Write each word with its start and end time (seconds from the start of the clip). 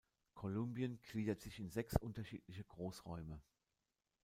Kolumbien 0.33 0.97
gliedert 1.03 1.41
sich 1.41 1.59
in 1.59 1.69
sechs 1.69 1.95
unterschiedliche 1.95 2.63
Großräume. 2.63 3.39